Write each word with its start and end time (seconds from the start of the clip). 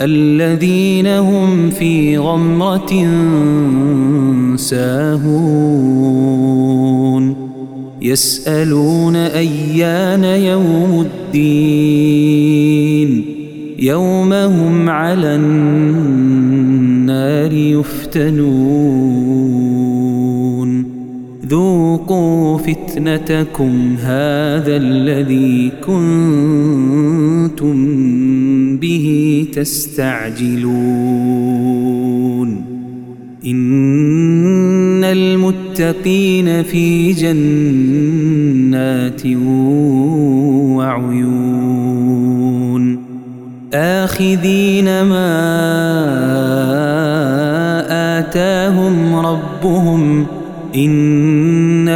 الذين 0.00 1.06
هم 1.06 1.70
في 1.70 2.18
غمرة 2.18 3.06
ساهون. 4.56 6.28
يسألون 8.02 9.16
أيان 9.16 10.24
يوم 10.24 11.06
الدين. 11.36 13.24
يوم 13.78 14.32
هم 14.32 14.88
على 14.88 15.36
النار 15.36 17.52
يفتنون. 17.52 19.17
ذوقوا 21.98 22.58
فتنتكم 22.58 23.96
هذا 24.00 24.76
الذي 24.76 25.72
كنتم 25.86 27.76
به 28.76 29.46
تستعجلون. 29.52 30.68
إن 33.46 35.04
المتقين 35.04 36.62
في 36.62 37.12
جنات 37.12 38.06
وعيون. 40.76 41.48
آخذين 43.74 45.02
ما 45.02 45.28
آتاهم 48.18 49.14
ربهم 49.16 50.26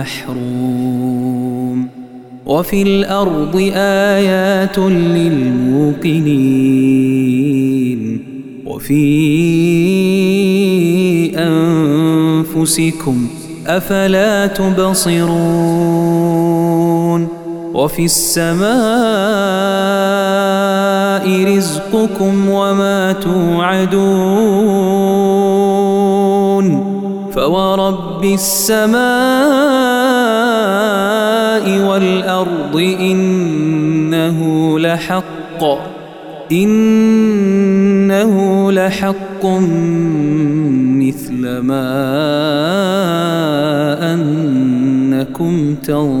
والمحروم 0.00 1.88
وفي 2.46 2.82
الأرض 2.82 3.56
آيات 3.74 4.78
للموقنين. 4.78 6.20
وفي 8.66 9.06
أنفسكم 11.36 13.26
أفلا 13.66 14.46
تبصرون. 14.46 15.20
وفي 17.74 18.04
السماء 18.04 18.70
رزقكم 21.56 22.48
وما 22.48 23.12
توعدون. 23.12 24.00
فورب 27.32 28.09
السماء 28.24 29.00
والأرض 31.88 32.76
إنه 33.00 34.38
لحق 34.78 35.64
إنه 36.52 38.32
لحق 38.72 39.46
مثل 41.00 41.58
ما 41.58 41.90
أنكم 44.14 45.74
تنطقون. 45.74 46.20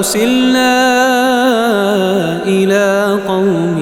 أرسلنا 0.00 0.72
إلى 2.48 3.18
قوم 3.28 3.76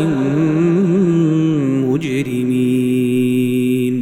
مجرمين. 1.90 3.94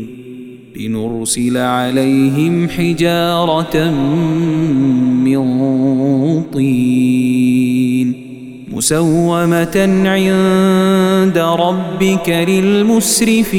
لنرسل 0.77 1.57
عليهم 1.57 2.69
حجارة 2.69 3.91
من 5.25 5.43
طين 6.55 8.09
مسومة 8.73 9.77
عند 10.05 11.39
ربك 11.39 12.29
للمسرفين. 12.49 13.59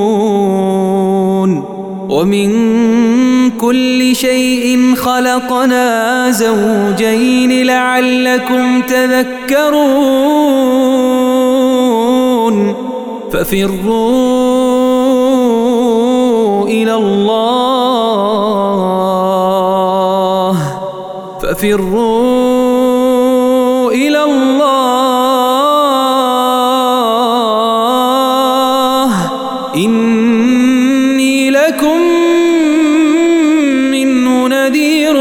ومن 2.11 2.51
كل 3.57 4.15
شيء 4.15 4.95
خلقنا 4.95 6.31
زوجين 6.31 7.65
لعلكم 7.65 8.81
تذكرون. 8.81 10.11
ففروا 13.31 14.27
إلى 16.67 16.95
الله. 16.95 17.31
ففروا 21.41 22.31
إلى 23.91 24.23
الله. 24.23 24.71
إني 29.75 30.40
لكم 31.71 32.01
منه 33.91 34.47
نذير 34.47 35.15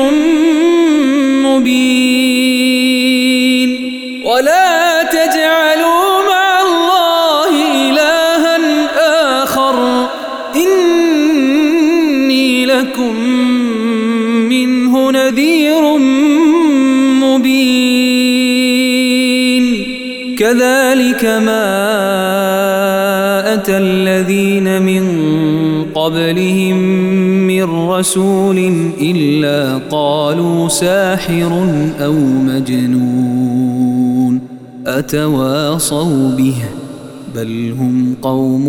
مبين. 1.46 2.40
ولا 4.24 5.02
تجعلوا 5.02 6.22
مع 6.30 6.60
الله 6.66 7.52
إلها 7.90 8.56
آخر. 9.42 10.08
إني 10.56 11.86
لكم 12.66 13.14
منه 14.48 15.10
نذير 15.10 15.98
مبين. 17.22 18.40
كذلك 20.38 21.24
ما 21.24 21.70
أتى 23.54 23.76
الذين 23.76 24.82
من 24.82 25.04
قبلهم 25.94 26.76
من 27.46 27.88
رسول 27.88 28.58
إلا 29.00 29.78
قالوا 29.90 30.68
ساحر 30.68 31.52
أو 32.00 32.12
مجنون 32.46 34.40
أتواصوا 34.86 36.30
به 36.36 36.54
بل 37.34 37.74
هم 37.78 38.14
قوم 38.22 38.64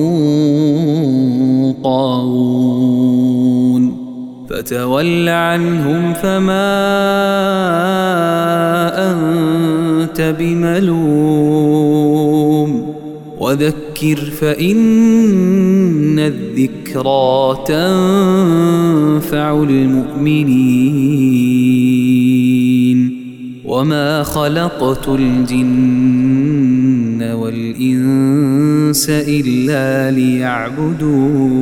طاغون 1.84 3.22
فتول 4.50 5.30
عنهم 5.30 6.14
فما 6.14 6.72
أنت 9.12 10.36
بملوم 10.40 11.92
وذكر 13.40 14.16
فإن 14.16 14.80
الذكرى 16.96 17.64
تنفع 17.68 19.64
المؤمنين 19.64 20.52
وما 23.66 24.24
خلقت 24.24 25.08
الجن 25.08 26.12
والإنس 27.24 29.10
إلا 29.10 30.12
ليعبدون 30.12 31.62